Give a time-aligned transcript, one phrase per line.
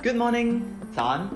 [0.00, 0.62] Good morning，
[0.94, 1.28] 早安，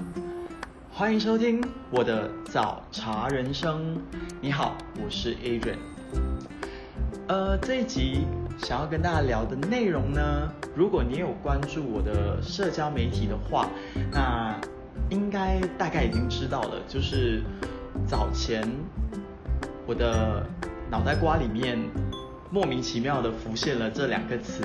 [0.93, 4.01] 欢迎收听我的早茶人生。
[4.41, 5.79] 你好，我是 Adrian。
[7.27, 8.25] 呃，这一集
[8.59, 13.69] 想要跟大家聊的内容呢，如果你有关注我的社交媒体的话，
[14.13, 14.57] 那
[15.11, 17.43] 应该大概已经知道了，就是
[18.07, 18.63] 早前
[19.87, 20.47] 我的
[20.89, 21.77] 脑袋瓜里面
[22.49, 24.63] 莫名其妙的浮现了这两个词，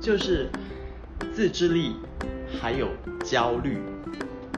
[0.00, 0.48] 就是
[1.34, 1.94] 自制力
[2.58, 2.88] 还有
[3.24, 3.78] 焦虑。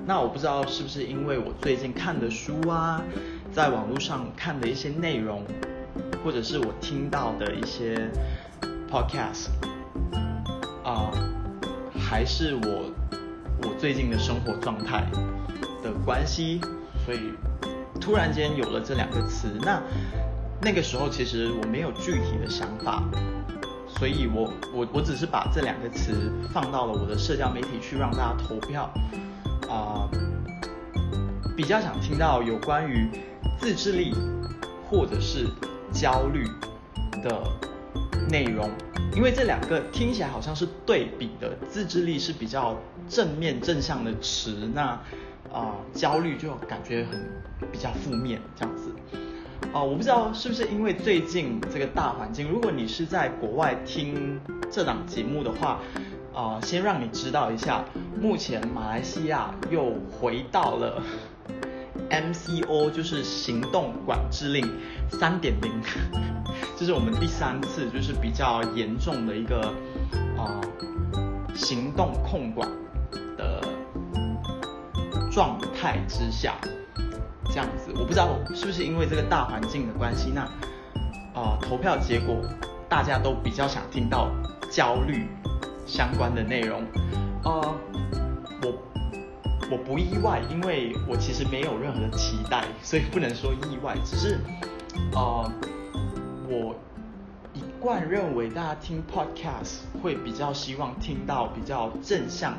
[0.06, 3.03] 那我不知道是不是因为我最近看的书啊，
[3.53, 5.44] 在网络上看的一些内容。
[6.25, 8.08] 或者是我听到的一些
[8.89, 9.49] podcast
[10.85, 11.11] 啊，
[11.99, 12.93] 还是我
[13.63, 15.04] 我最近的生活状态
[15.82, 16.61] 的关系，
[17.04, 17.32] 所以
[18.00, 19.49] 突然间有了这两个词。
[19.63, 19.82] 那
[20.61, 23.02] 那个时候其实我没有具体的想法，
[24.02, 28.93] 所以我我我只是把这两个词放到了我的社交媒体去让大家投票
[29.70, 30.10] 啊，
[31.56, 33.08] 比较想听到有关于
[33.60, 34.12] 自制力
[34.90, 35.46] 或者是。
[35.92, 36.42] 焦虑
[37.22, 37.44] 的
[38.30, 38.70] 内容，
[39.14, 42.74] 因为这两个听起来好像是对比的，自制力是比较
[43.10, 44.98] 正面正向的词，那
[45.52, 47.20] 啊焦虑就感觉很
[47.70, 48.90] 比较负面这样子。
[49.72, 54.38] 啊，我不知道是不是因为最近这个大环境，如果你是在国外听
[54.70, 55.80] 这档节目的话，
[56.34, 57.82] 啊，先让你知道一下，
[58.20, 61.02] 目前马来西亚又回到了。
[62.10, 64.70] MCO 就是行动管制令
[65.08, 65.72] 三点零，
[66.76, 69.72] 这是我们第三次，就是比较严重的一个
[70.36, 70.60] 啊
[71.54, 72.68] 行动控管
[73.38, 73.62] 的
[75.30, 76.54] 状态之下，
[77.53, 80.42] 这样子，我不知道是不是因为这个大环境的关系，那
[81.39, 82.36] 啊投票结果
[82.89, 84.31] 大家都比较想听到
[84.70, 85.27] 焦虑
[85.86, 86.83] 相关的内容，
[87.45, 87.75] 呃。
[88.64, 88.73] 我
[89.73, 93.97] 我不意外，因为我其实没有任何的期待，所以不能说意外。
[94.05, 94.39] 只是，
[95.14, 95.50] 呃，
[96.48, 96.77] 我
[97.52, 102.55] 一贯认为大家听 podcast 会比较希望听到比较正向、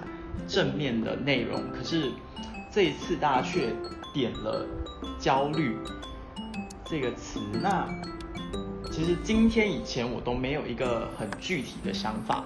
[0.45, 1.61] 正面的内容。
[1.71, 2.11] 可是
[2.73, 3.71] 这一次大家却
[4.11, 4.65] 点了
[5.19, 5.77] 焦虑
[6.83, 7.39] 这个词。
[7.61, 7.87] 那
[8.91, 12.43] 其实今天以前我都没有一个很具体的想法，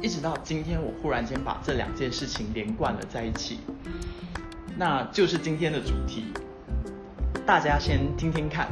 [0.00, 3.58] 一直到今天我忽然间把这两件事情连贯了在一起。
[4.78, 6.24] 那就是今天的主题，
[7.44, 8.68] 大家先听听看。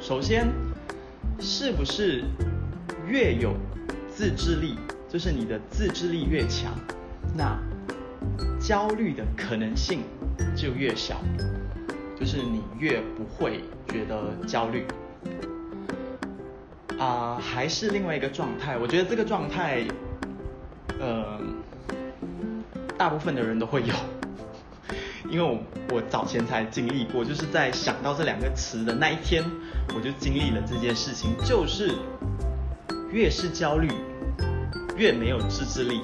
[0.00, 0.46] 首先，
[1.40, 2.22] 是不是
[3.04, 3.52] 越有
[4.08, 4.76] 自制力，
[5.08, 6.72] 就是你的自制力越强，
[7.36, 7.58] 那
[8.60, 10.02] 焦虑的可能性
[10.56, 11.20] 就越小，
[12.18, 14.84] 就是你越不会觉得焦虑。
[16.98, 19.82] 啊，还是另外一个状态，我觉得这个状态，
[20.98, 21.40] 呃，
[22.98, 23.94] 大部分的人都会有。
[25.30, 25.58] 因为我
[25.94, 29.42] 我早前才经历过，就是在想到这两个词的那一天，
[29.94, 31.94] 我就经历了这件事情，就是
[33.10, 33.88] 越是焦虑，
[34.96, 36.02] 越没有自制力。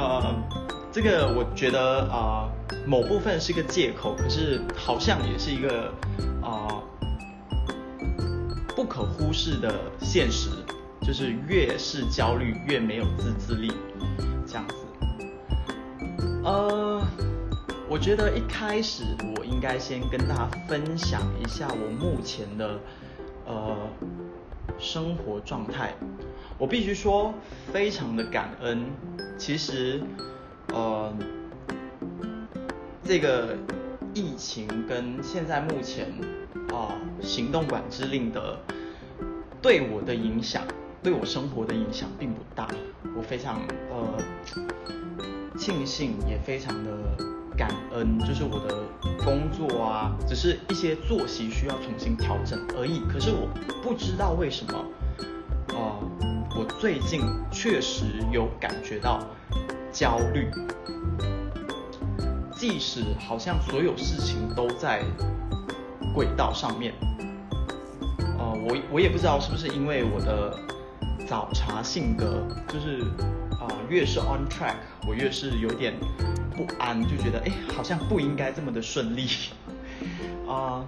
[0.00, 0.34] 呃，
[0.90, 2.48] 这个我觉得啊，
[2.86, 5.92] 某部分是个借口，可是好像也是一个
[6.42, 6.80] 啊
[8.74, 10.48] 不可忽视的现实，
[11.02, 13.70] 就是越是焦虑，越没有自制力，
[14.46, 14.74] 这样子。
[16.44, 17.02] 呃，
[17.86, 19.04] 我觉得一开始
[19.36, 22.80] 我应该先跟大家分享一下我目前的
[23.44, 23.76] 呃
[24.80, 25.94] 生活状态。
[26.58, 27.32] 我必须说，
[27.72, 28.84] 非常的感恩。
[29.38, 30.02] 其实，
[30.72, 31.12] 呃，
[33.04, 33.56] 这个
[34.14, 36.08] 疫情跟现在目前
[36.72, 38.58] 啊行动管制令的
[39.62, 40.62] 对我的影响，
[41.02, 42.68] 对我生活的影响并不大。
[43.16, 44.18] 我非常呃。
[45.58, 46.90] 庆幸也非常的
[47.60, 48.74] 感恩，就是我的
[49.22, 53.00] 工作啊，只是一些作息需要重新调整而已。
[53.00, 53.50] 可是我
[53.82, 54.78] 不知道为什么，
[55.76, 56.00] 啊，
[56.56, 57.20] 我最近
[57.52, 59.20] 确实有感觉到
[59.92, 60.48] 焦虑，
[62.50, 65.04] 即使好像所有事情都在
[66.14, 66.94] 轨道上面，
[68.38, 70.58] 呃，我我也不知道是不是因为我的
[71.30, 73.02] 早茶性格，就是
[73.60, 74.74] 啊，越是 on track。
[75.06, 75.94] 我越是有点
[76.56, 79.28] 不安，就觉得哎，好像不应该这么的顺利
[80.48, 80.84] 啊。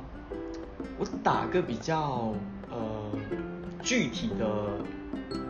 [0.98, 2.34] 我打个比较
[2.72, 3.12] 呃
[3.84, 4.66] 具体的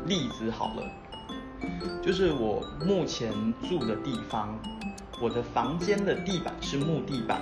[0.04, 0.82] 例子好了，
[2.02, 3.32] 就是我目前
[3.66, 4.54] 住的地方，
[5.22, 7.40] 我的房间的地板是木地板，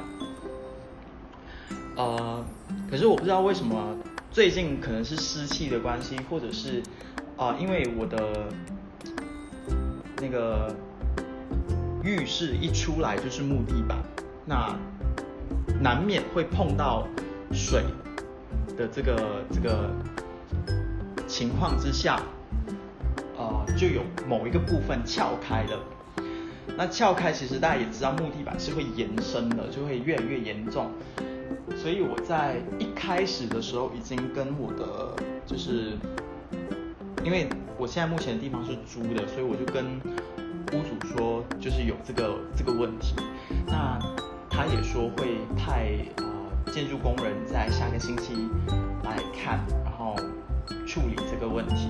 [1.96, 2.44] 呃，
[2.88, 3.96] 可是我不知道为什么
[4.30, 6.80] 最近可能是湿气的关系，或者是
[7.40, 8.46] 啊，因为我的
[10.20, 10.72] 那个。
[12.02, 13.98] 浴室一出来就是木地板，
[14.46, 14.74] 那
[15.82, 17.06] 难免会碰到
[17.52, 17.84] 水
[18.74, 19.90] 的这个这个
[21.26, 22.18] 情况之下，
[23.36, 25.78] 呃，就有某一个部分撬开了。
[26.74, 30.90] 那撬开，其实大家也知道，木地板是会延伸的，就会越来越严重。
[31.76, 35.14] 所以我在一开始的时候，已经跟我的
[35.46, 35.98] 就是，
[37.24, 39.84] 因为我现在目前的地方是租的，所以我就跟
[40.72, 43.14] 屋主说，就是有这个这个问题。
[43.66, 43.98] 那
[44.48, 46.24] 他也说会派呃
[46.72, 48.48] 建筑工人在下个星期
[49.04, 50.16] 来看，然后
[50.86, 51.88] 处理这个问题。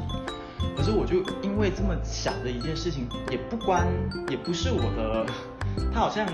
[0.76, 3.86] 可是我就因为这么小的一件事情，也不关，
[4.28, 5.26] 也不是我的，
[5.92, 6.26] 他好像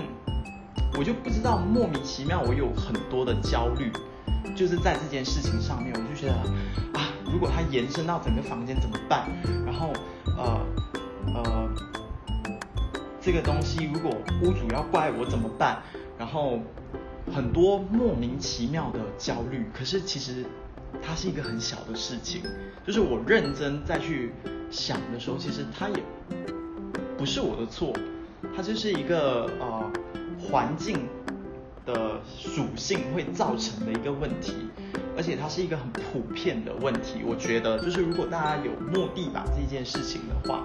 [0.97, 3.91] 我就不知道莫名其妙，我有很多的焦虑，
[4.55, 6.33] 就是在这件事情上面，我就觉得
[6.99, 9.27] 啊，如果它延伸到整个房间怎么办？
[9.65, 9.93] 然后
[10.37, 10.59] 呃
[11.33, 11.69] 呃，
[13.21, 15.81] 这个东西如果屋主要怪我怎么办？
[16.17, 16.59] 然后
[17.33, 20.45] 很多莫名其妙的焦虑，可是其实。
[21.03, 22.41] 它是一个很小的事情，
[22.85, 24.31] 就是我认真再去
[24.71, 26.01] 想的时候，其实它也
[27.17, 27.93] 不是我的错，
[28.55, 29.91] 它就是一个呃
[30.39, 31.05] 环境
[31.85, 34.53] 的属性会造成的一个问题，
[35.17, 37.23] 而且它是一个很普遍的问题。
[37.25, 40.63] 我觉得就是如果大家有目的把这件事情的话，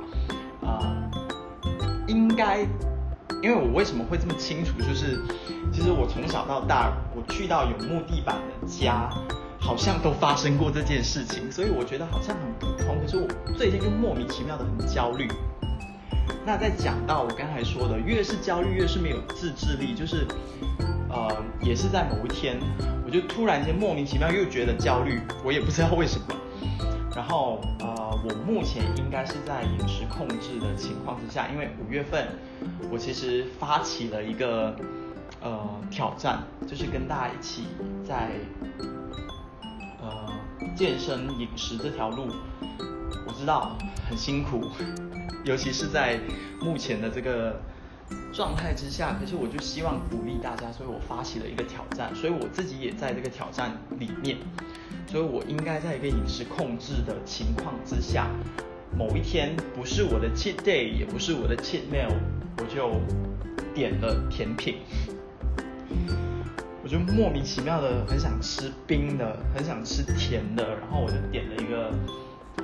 [0.64, 1.10] 啊，
[2.06, 2.60] 应该，
[3.43, 5.19] 因为我为什么会这么清楚，就是
[5.72, 9.10] 其实我从小到大，我去到有木地板的家。
[9.64, 13.00] 好像都发生过这件事情，所以我觉得好像很普通。
[13.00, 15.28] 可是我最近就莫名其妙的很焦虑。
[16.44, 20.26] 那在讲到我刚才说的，越是焦虑越是没有自制力，就是
[21.12, 22.58] 呃，也是在某一天，
[23.04, 26.26] 我就突然间莫名其妙又觉得焦虑，我也不知道为什么。
[27.14, 32.26] 然后呃，我目前应该是在饮食控制的情况之下，因为五月份
[32.90, 34.74] 我其实发起了一个
[35.42, 37.64] 呃挑战，就是跟大家一起
[38.08, 38.30] 在
[40.00, 40.32] 呃。
[40.74, 42.28] 健身饮食这条路，
[43.26, 43.76] 我知道
[44.08, 44.70] 很辛苦，
[45.44, 46.18] 尤其是在
[46.60, 47.60] 目前的这个
[48.32, 49.16] 状态之下。
[49.18, 54.36] 可是我就希望鼓励大家，所以我发起了一个挑战，所以我自己也在这个挑战里面。
[55.06, 58.30] 所以我应该在一个饮食控制的情况之下，
[58.96, 62.12] 某一天不是我的 cheat day，也不是我的 cheat meal，
[62.58, 62.92] 我就
[63.74, 64.76] 点了甜品。
[66.82, 71.88] 我就莫名其妙的很想吃冰的，很想吃甜的，然后我就点了一个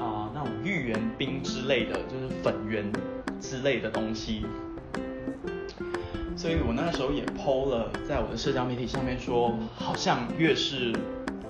[0.02, 2.90] 啊那种芋圆冰之类的，就是粉圆
[3.40, 4.46] 之类的东西。
[6.38, 10.94] 所以我那个时候也 PO 了在我的社交媒体上面说，好像越是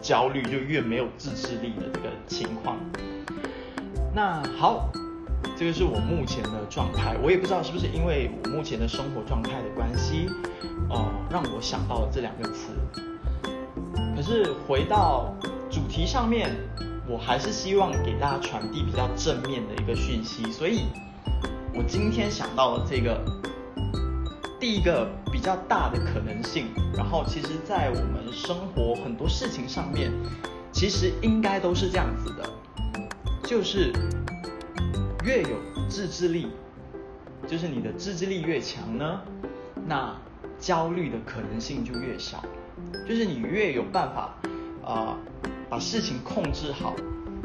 [0.00, 2.78] 焦虑就越没有自制力的这个情况。
[4.14, 4.88] 那好，
[5.58, 10.26] 这个是我目前的状态，我也不知道是不是因为我目前的生活状态的关系。
[10.88, 12.72] 哦，让我想到了这两个词。
[14.16, 15.34] 可是回到
[15.70, 16.50] 主题上面，
[17.06, 20.50] 我还是希望给大家传递比较正面的一个讯息。
[20.50, 20.86] 所以，
[21.74, 23.22] 我今天想到了这个
[24.58, 26.66] 第一个比较大的可能性。
[26.96, 30.10] 然后，其实，在我们生活很多事情上面，
[30.72, 32.50] 其实应该都是这样子的，
[33.44, 33.92] 就是
[35.24, 35.56] 越有
[35.88, 36.48] 自制力，
[37.46, 39.20] 就是你的自制力越强呢，
[39.86, 40.16] 那。
[40.60, 42.44] 焦虑的可能性就越小，
[43.08, 44.34] 就是你越有办法
[44.84, 45.16] 啊
[45.70, 46.96] 把事情控制好，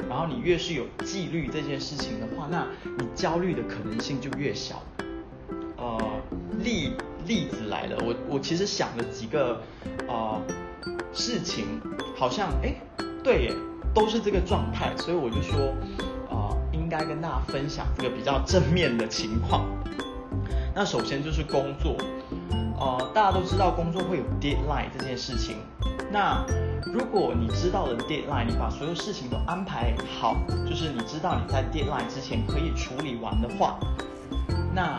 [0.09, 2.65] 然后你越是有纪律这件事情的话，那
[2.97, 4.81] 你焦虑的可能性就越小。
[5.77, 5.99] 呃，
[6.63, 6.93] 例
[7.27, 9.61] 例子来了，我我其实想了几个
[10.07, 10.39] 啊
[11.13, 11.81] 事情，
[12.15, 12.73] 好像哎
[13.23, 13.53] 对耶，
[13.93, 15.73] 都是这个状态，所以我就说
[16.29, 19.65] 啊应该跟大家分享这个比较正面的情况。
[20.75, 21.95] 那首先就是工作。
[22.79, 25.57] 呃，大家都知道工作会有 deadline 这件事情。
[26.11, 26.43] 那
[26.83, 30.35] 如果你知道了 deadline，你把所有事情都安排好，
[30.67, 33.79] 就是你知道你在 deadline 之前可以处理完的话，
[34.73, 34.97] 那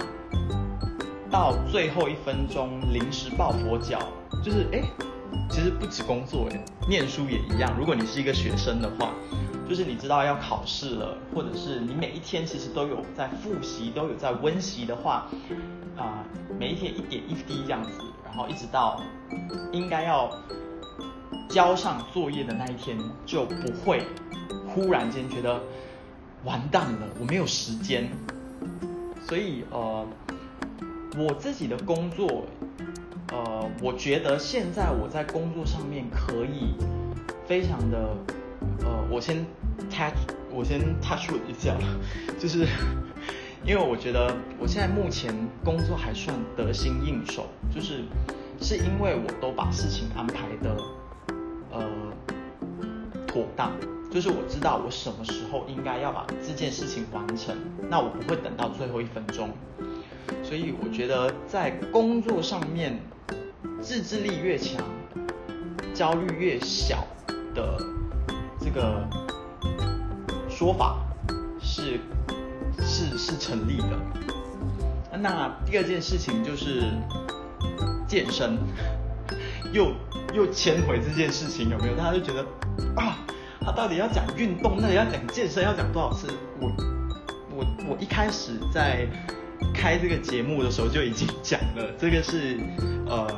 [1.34, 3.98] 到最后一分钟临时抱佛脚，
[4.40, 4.80] 就是哎，
[5.50, 7.74] 其实不止工作哎，念书也一样。
[7.76, 9.10] 如果你是一个学生的话，
[9.68, 15.26] 就是你知道要考试了，或者是你每一天其实都有在复习，都有在温习的话，
[15.96, 16.22] 啊。
[16.56, 17.90] 每一天一点一滴这样子，
[18.24, 19.02] 然后一直到
[19.72, 20.30] 应该要
[21.48, 24.06] 交上作业的那一天，就不会
[24.68, 25.60] 忽然间觉得
[26.44, 28.08] 完蛋了，我没有时间。
[29.26, 30.06] 所以呃，
[31.16, 32.44] 我自己的工作，
[33.32, 36.74] 呃，我觉得现在我在工作上面可以
[37.46, 38.16] 非常的，
[38.84, 39.46] 呃，我先
[39.90, 40.14] touch，
[40.52, 41.76] 我先 touch 一下，
[42.38, 42.66] 就是
[43.64, 45.32] 因为我觉得我现在目前
[45.64, 48.02] 工作还算得心应手，就是
[48.60, 50.76] 是因为我都把事情安排的
[51.70, 51.88] 呃
[53.26, 53.70] 妥当，
[54.10, 57.54] 就是我知道我什么时候应该要把这件事情完成，
[57.88, 59.50] 那我不会等到最后一分钟。
[60.54, 62.96] 所以我觉得在工作上面，
[63.82, 64.80] 自制力越强，
[65.92, 67.04] 焦虑越小
[67.56, 67.76] 的
[68.60, 69.04] 这个
[70.48, 71.00] 说法
[71.60, 71.98] 是
[72.78, 75.18] 是是成立的。
[75.18, 76.84] 那第二件事情就是
[78.06, 78.56] 健身，
[79.72, 79.92] 又
[80.34, 81.96] 又牵回这件事情有没有？
[81.96, 82.46] 大家就觉得
[82.94, 83.18] 啊，
[83.60, 86.28] 他到底要讲运动，那要讲健身，要讲多少次？
[86.60, 86.70] 我
[87.56, 89.08] 我我一开始在。
[89.74, 92.58] 开这个节目的时候就已经讲了，这个是
[93.06, 93.28] 呃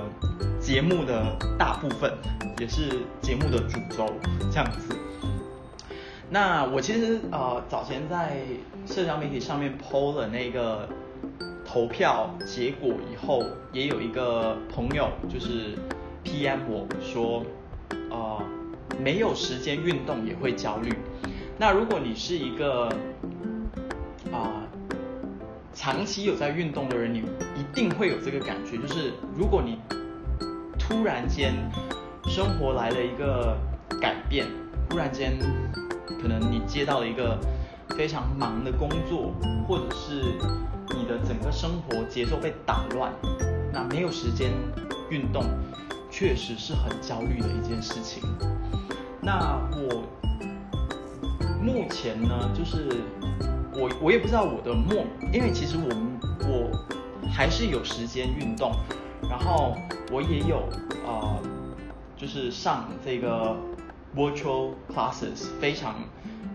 [0.61, 2.13] 节目的大部分，
[2.59, 4.13] 也是节目的主轴
[4.51, 4.97] 这样子。
[6.29, 8.43] 那我其实呃早前在
[8.87, 10.89] 社交媒体上面 PO 了那个
[11.65, 15.77] 投票结果以后，也有一个朋友就是
[16.25, 17.45] PM 我说，
[18.11, 18.43] 呃
[19.01, 20.93] 没有时间运动也会焦虑。
[21.59, 22.89] 那如果你是一个。
[25.77, 27.19] 长期有在运动的人，你
[27.55, 29.79] 一定会有这个感觉，就是如果你
[30.79, 31.53] 突然间
[32.25, 33.55] 生活来了一个
[34.01, 34.47] 改变，
[34.89, 35.39] 突然间
[36.21, 37.39] 可能你接到了一个
[37.91, 39.35] 非常忙的工作，
[39.69, 40.23] 或者是
[40.97, 43.13] 你的整个生活节奏被打乱，
[43.71, 44.51] 那没有时间
[45.11, 45.45] 运动，
[46.11, 48.23] 确实是很焦虑的一件事情。
[49.21, 50.03] 那我
[51.63, 52.89] 目前呢，就是。
[53.79, 56.19] 我我也不知道我的梦，因为其实我们
[56.49, 56.71] 我
[57.31, 58.73] 还是有时间运动，
[59.29, 59.77] 然后
[60.11, 60.63] 我也有
[61.07, 61.39] 呃，
[62.17, 63.55] 就是上这个
[64.15, 65.97] virtual classes，非常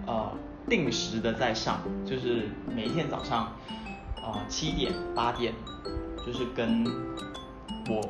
[0.07, 0.31] 呃
[0.67, 3.53] 定时的在上，就是每一天早上
[4.23, 5.53] 啊七点八点，
[6.25, 6.83] 就是跟
[7.87, 8.01] 我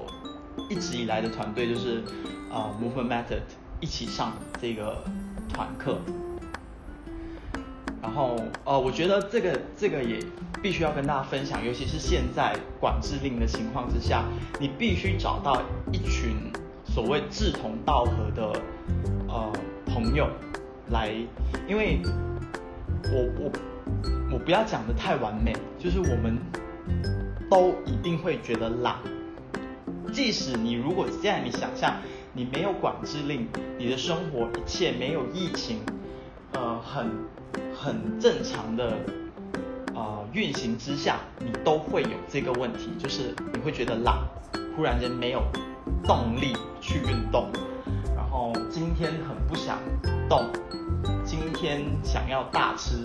[0.69, 2.01] 一直以来的团队就是
[2.49, 3.41] 啊 movement method
[3.81, 5.03] 一起上这个
[5.49, 5.99] 团课。
[8.01, 10.17] 然后，呃，我觉得这个这个也
[10.61, 14.25] 必须要跟大家分享，尤其是现在管制令的情况之下，
[14.59, 16.51] 你必须找到一群
[16.83, 18.59] 所谓志同道合的
[19.27, 19.53] 呃
[19.85, 20.27] 朋友
[20.89, 21.13] 来，
[21.67, 22.01] 因为
[23.03, 23.51] 我我
[24.33, 26.39] 我不要讲的太完美，就是我们
[27.51, 28.95] 都一定会觉得懒，
[30.11, 31.97] 即使你如果现在你想象
[32.33, 35.77] 你没有管制令，你的生活一切没有疫情，
[36.53, 37.07] 呃，很。
[37.83, 38.91] 很正常的
[39.95, 44.19] 啊运行之下，你都会有这个问题，就是你会觉得懒，
[44.77, 45.41] 忽然间没有
[46.03, 47.49] 动力去运动，
[48.15, 49.79] 然后今天很不想
[50.29, 50.45] 动，
[51.25, 52.97] 今天想要大吃，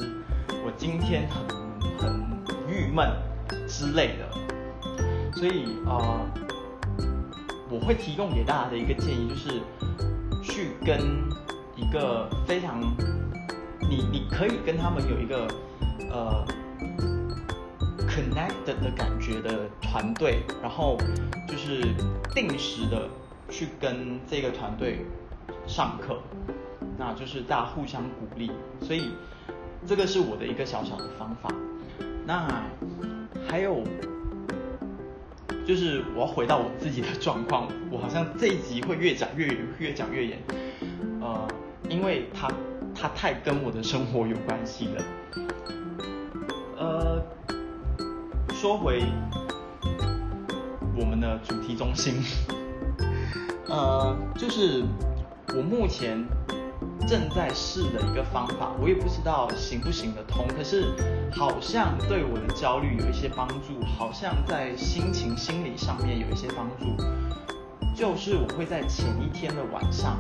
[0.62, 1.42] 我今天很
[1.96, 2.30] 很
[2.68, 3.10] 郁闷
[3.66, 6.20] 之类的，所以啊，
[7.70, 9.48] 我会提供给大家的一个建议就是，
[10.42, 11.00] 去跟
[11.74, 12.78] 一个非常。
[13.88, 15.46] 你你可以跟他们有一个
[16.10, 16.44] 呃
[18.08, 20.98] ，connected 的感觉的团队，然后
[21.46, 21.80] 就是
[22.34, 23.08] 定时的
[23.48, 25.04] 去跟这个团队
[25.66, 26.20] 上课，
[26.98, 28.50] 那就是大家互相鼓励，
[28.80, 29.10] 所以
[29.86, 31.48] 这个是我的一个小小的方法。
[32.26, 32.64] 那
[33.48, 33.84] 还有
[35.64, 40.42] 就是我要回到我自己的状况，我好像这一集会越讲越越讲越远，
[41.20, 41.48] 呃，
[41.88, 42.50] 因为他。
[42.98, 45.04] 它太跟我的生活有关系了。
[46.78, 47.22] 呃，
[48.54, 49.04] 说回
[50.98, 52.14] 我们的主题中心，
[53.68, 54.82] 呃，就是
[55.48, 56.26] 我目前
[57.06, 60.86] 正在试的一个方法，我也不知道行不行得通，可是
[61.32, 66.96] 好像对我的焦虑有一些帮助，好像在心情心理上面有一些帮助，
[67.94, 70.16] 就是我会在前一天的晚上。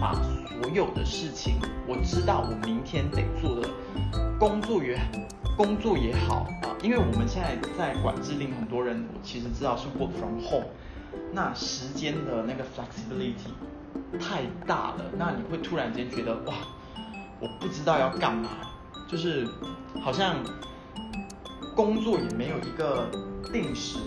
[0.00, 0.14] 把
[0.60, 1.54] 所有的事情，
[1.88, 3.68] 我知道我明天得做的
[4.38, 5.00] 工作也
[5.56, 10.66] 工作也好啊，因为我们现在在管制令，很多人我其实知道是 work from home，
[11.32, 13.48] 那时间的那个 flexibility
[14.20, 16.52] 太大了，那你会突然间觉得哇，
[17.40, 18.50] 我不知道要干嘛，
[19.08, 19.48] 就是
[20.02, 20.36] 好像
[21.74, 23.08] 工作也没有一个
[23.50, 23.98] 定时，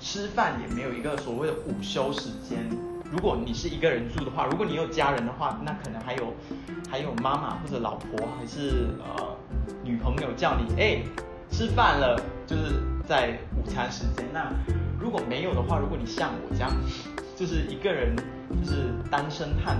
[0.00, 2.68] 吃饭也没有一个所谓的午休时间。
[3.10, 6.34] 如果你是一个人住的话，如果你有家人的话，那可能还有
[6.90, 9.36] 还有妈妈或者老婆，还是呃
[9.84, 11.02] 女朋友叫你哎
[11.50, 14.24] 吃饭了，就是在午餐时间。
[14.32, 14.52] 那
[15.00, 16.70] 如果没有的话，如果你像我这样，
[17.36, 18.14] 就是一个人，
[18.62, 19.76] 就是单身汉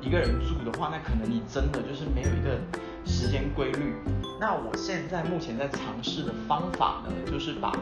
[0.00, 2.58] 一个人住的话，那可能你真的就是没有一个
[3.04, 3.94] 时间规律。
[4.40, 7.72] 那我现在目前在尝试的方法呢，就是把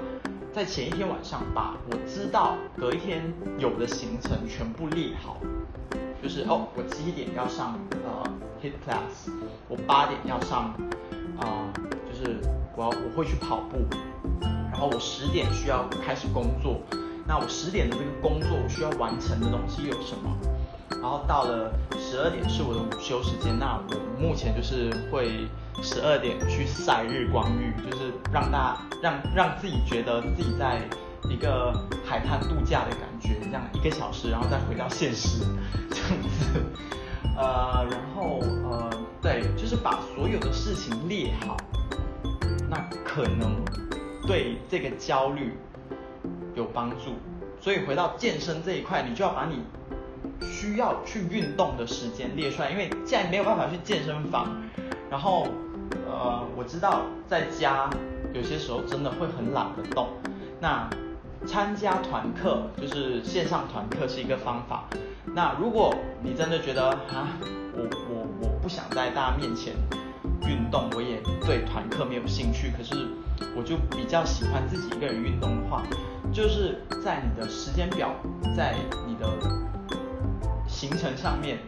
[0.52, 3.22] 在前一天晚上把我知道隔一天
[3.56, 5.36] 有的行程全部列好，
[6.20, 8.28] 就是哦，我七点要上呃
[8.60, 9.30] hit class，
[9.68, 10.74] 我八点要上
[11.38, 11.70] 啊，
[12.04, 12.40] 就是
[12.74, 13.78] 我要我会去跑步，
[14.42, 16.80] 然后我十点需要开始工作。
[17.28, 20.36] 那我十点的这个工作，我需要完成的东西有什么？
[21.00, 25.46] 然后到了十二点是我的午休时间，那我目前就是会
[25.82, 30.80] 十二点去晒日光浴，就是让大家让让自己觉得自己在
[31.28, 31.72] 一个
[32.04, 35.44] 海滩度假的感觉，这样一个小时，然后再回到现实，
[35.90, 36.62] 这样子。
[37.36, 38.90] 呃，然后呃，
[39.22, 41.56] 对，就是把所有的事情列好，
[42.68, 43.56] 那可能
[44.26, 45.56] 对这个焦虑。
[46.56, 47.14] 有帮助，
[47.60, 49.62] 所以回到健身这一块，你就要把你
[50.44, 52.70] 需要去运动的时间列出来。
[52.72, 54.60] 因为既然没有办法去健身房，
[55.08, 55.46] 然后
[56.20, 57.88] 呃，我知道在家
[58.34, 60.08] 有些时候真的会很懒得动。
[60.60, 60.86] 那
[61.46, 64.84] 参加团课就是线上团课是一个方法。
[65.34, 67.28] 那如果你真的觉得啊，
[67.74, 69.72] 我我我不想在大家面前
[70.42, 72.94] 运动，我也对团课没有兴趣，可是
[73.56, 75.82] 我就比较喜欢自己一个人运动的话。
[76.30, 78.10] 就是在你的时间表，
[78.54, 78.74] 在
[79.08, 79.26] 你的
[80.68, 81.58] 行程上面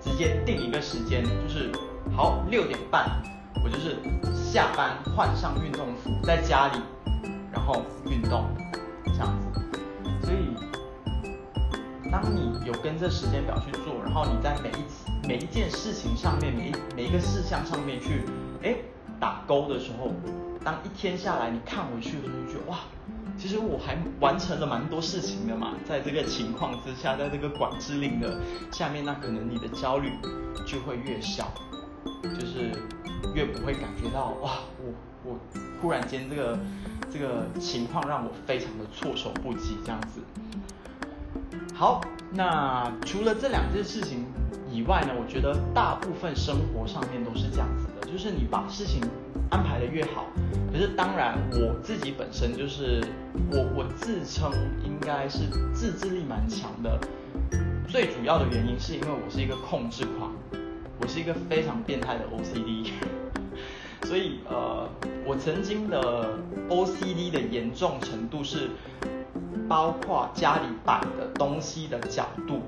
[0.00, 1.70] 直接定一个时间，就是
[2.14, 3.08] 好六点半，
[3.64, 3.96] 我就是
[4.34, 6.80] 下班换上运动服，在家里
[7.52, 8.44] 然后运动
[9.06, 9.60] 这样子。
[10.24, 10.54] 所以，
[12.10, 18.24] 当你有跟这时间表去做，然后你在每一每一件事情上面，每一每一个事项上面去
[18.62, 18.74] 哎
[19.20, 20.12] 打勾的时候，
[20.64, 22.78] 当一天下来你看回去的时候，就觉得哇。
[23.38, 28.38] 其实我还完成了蛮多事情的嘛，在这个情况之下，在这个管制令的
[28.70, 30.12] 下面，那可能你的焦虑
[30.66, 31.50] 就会越小，
[32.22, 32.70] 就是
[33.34, 34.92] 越不会感觉到哇，我
[35.24, 35.38] 我
[35.80, 36.58] 忽然间这个
[37.12, 40.20] 这个情况让我非常的措手不及这样子。
[41.74, 42.00] 好，
[42.32, 44.24] 那除了这两件事情
[44.70, 49.00] 以外呢，我觉得大部分生活上面都是这样子的，就是你把事情。
[49.50, 50.24] 安排的越好，
[50.72, 53.04] 可是当然我自己本身就是
[53.50, 54.50] 我我自称
[54.82, 55.40] 应该是
[55.74, 56.98] 自制力蛮强的，
[57.86, 60.32] 最主要的原因是因为我是一个控制狂，
[61.02, 62.90] 我是一个非常变态的 OCD，
[64.06, 64.88] 所以呃
[65.26, 66.38] 我曾经的
[66.70, 68.70] OCD 的严重程度是
[69.68, 72.62] 包括家里摆的东西的角度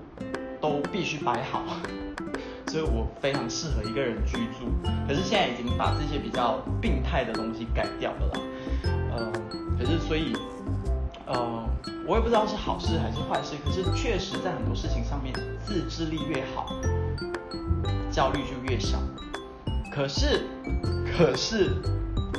[0.60, 1.62] 都必须摆好。
[2.66, 4.66] 所以我非常适合一个人居住，
[5.06, 8.40] 可是现在已经把这些比较病态的东西改掉了啦。
[9.12, 9.32] 呃，
[9.78, 10.32] 可是所以，
[11.26, 11.64] 呃，
[12.08, 13.54] 我也不知道是好事还是坏事。
[13.64, 15.32] 可是确实在很多事情上面，
[15.64, 16.66] 自制力越好，
[18.14, 18.96] 焦虑就越小。
[19.90, 20.44] 可是，
[21.04, 21.72] 可是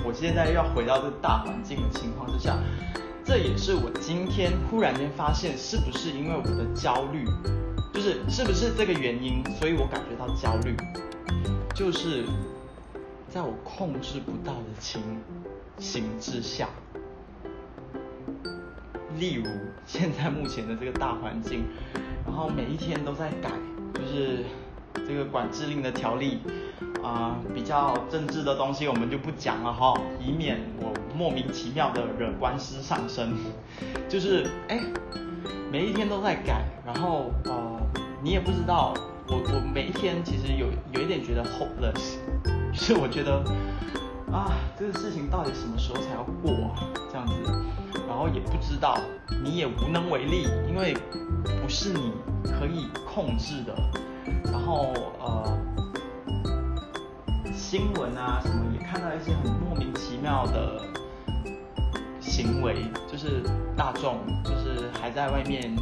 [0.05, 2.57] 我现在要回到这大环境的情况之下，
[3.25, 7.25] 这也是我今天忽然间发现，是不是因为我的焦虑？
[7.93, 10.77] 就是是不是这个原因，所以我感觉到焦虑，
[11.73, 12.23] 就是
[13.27, 15.01] 在我控制不到的情
[15.77, 16.69] 形之下，
[19.19, 19.45] 例如
[19.85, 21.65] 现在目前的这个大环境，
[22.25, 23.51] 然后每一天都在改，
[23.93, 24.43] 就是
[25.07, 26.39] 这个管制令的条例
[27.03, 33.33] 啊，比较政治的东西我们就不讲了哈，以免我莫名其妙的惹官司上身，
[34.09, 34.79] 就是哎。
[35.71, 37.77] 每一天都在改，然后呃，
[38.23, 38.93] 你也不知道，
[39.27, 42.15] 我我每一天其实有有一点觉得 hopeless，
[42.71, 43.43] 就是我觉得
[44.31, 46.79] 啊，这个事情到底什么时候才要过啊？
[47.11, 47.51] 这样子，
[48.07, 48.97] 然后也不知道，
[49.43, 50.95] 你也无能为力，因为
[51.61, 53.75] 不是你可以控制的。
[54.65, 55.57] 然后呃，
[57.53, 60.81] 新闻啊什么也看到一些很莫名其妙的。
[62.19, 62.77] 行为
[63.09, 63.43] 就是
[63.77, 65.75] 大众，就是还在外面，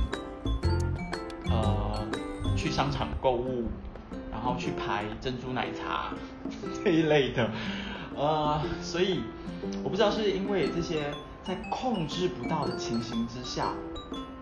[1.49, 2.05] 呃，
[2.57, 3.69] 去商场购物，
[4.29, 6.11] 然后去排珍珠奶茶
[6.83, 7.49] 这一类的，
[8.17, 9.21] 呃，所以
[9.81, 11.09] 我不知道是因为这些
[11.41, 13.69] 在控制不到的情形之下，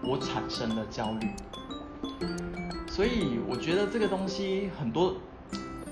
[0.01, 1.29] 我产生了焦虑，
[2.93, 5.15] 所以我觉得这个东西很多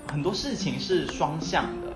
[0.06, 1.94] 很多事情是双向的，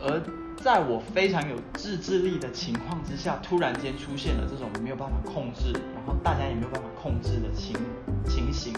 [0.00, 0.22] 而。
[0.62, 7.76] 在我非常有自制力的情况之下，突然间出现了这种没有办法控制，然后大家也没有办法控制的情
[8.24, 8.74] 情形、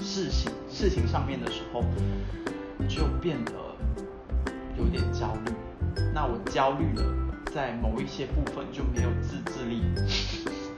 [0.00, 1.84] 事情、事情上面的时候，
[2.88, 3.52] 就变得
[4.76, 5.52] 有点焦虑。
[6.12, 7.04] 那我焦虑了，
[7.54, 9.80] 在某一些部分就没有自制力。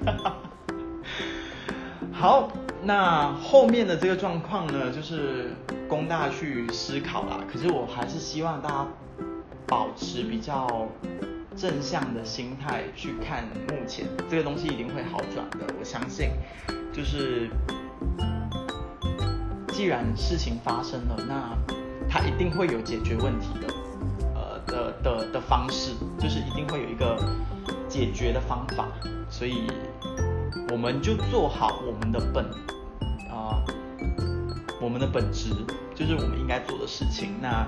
[2.13, 3.33] 好，那。
[3.41, 5.51] 后面的这个状况呢，就是
[5.89, 7.41] 供大家去思考啦。
[7.51, 8.87] 可是我还是希望大家
[9.67, 10.87] 保持比较
[11.57, 15.75] 正向的心态去看，目前这个东西一定会好转的。
[15.79, 16.31] 我相信，
[16.93, 17.51] 就是
[19.73, 21.57] 既然事情发生了，那
[22.09, 23.75] 它一定会有解决问题的，
[24.35, 27.19] 呃的的的方式，就是一定会有一个
[27.89, 28.87] 解决的方法，
[29.29, 29.67] 所以。
[30.71, 32.45] 我们就做好我们的本
[33.29, 33.61] 啊，
[34.81, 35.51] 我们的本职
[35.97, 37.35] 就是我们应该做的事情。
[37.43, 37.67] 那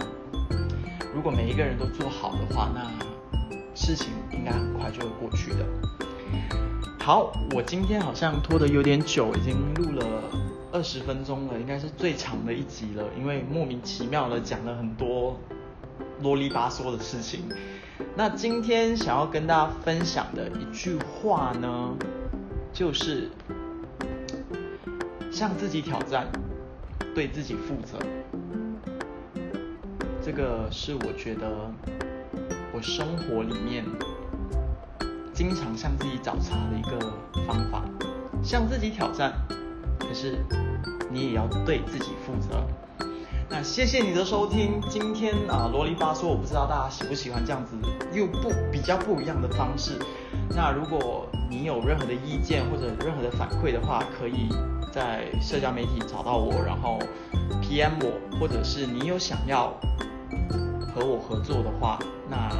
[1.13, 2.89] 如果每一个人都做好的话，那
[3.75, 5.67] 事情应该很快就会过去的。
[7.01, 10.07] 好，我今天好像拖得有点久，已经录了
[10.71, 15.37] 二十分钟了，应该是最长的一集了，因为莫名其妙的讲了很多
[16.21, 17.49] 啰里吧嗦的事情。
[18.15, 21.91] 那今天想要跟大家分享的一句话呢？
[22.73, 23.29] 就是
[25.31, 26.27] 向自己挑战，
[27.15, 27.99] 对自己负责。
[30.23, 31.71] 这个是我觉得
[32.73, 33.85] 我生活里面
[35.35, 37.13] 经常向自己找茬的一个
[37.47, 37.85] 方法。
[38.43, 39.33] 向自己挑战，
[40.01, 40.39] 可是
[41.11, 42.67] 你也要对自己负责。
[43.49, 47.77] 那谢谢你的收听，今天啊啰里吧嗦，我不知道大家喜不喜欢这样子
[48.13, 49.93] 又不比较不一样的方式。
[50.51, 54.49] 那如果你有任何的意见或者任何的反馈的话，可以
[54.93, 56.99] 在社交媒体找到我，然后
[57.63, 59.73] PM 我，或者是你有想要
[60.95, 62.51] 和我合作的话，那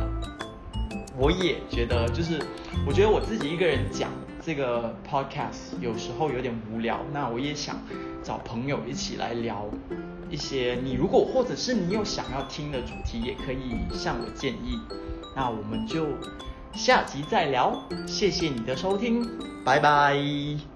[1.17, 2.41] 我也觉得就是，
[2.87, 7.77] 我觉得我自己一个人讲这个 podcast 有时候有点无聊，那我也想
[8.23, 9.67] 找朋友一起来聊
[10.31, 14.81] 一些你如果或者是你有想要听的主题，也可以向我建议，
[15.37, 16.07] 那我们就。
[16.75, 19.29] 下集再聊，谢谢你的收听，
[19.65, 20.72] 拜拜。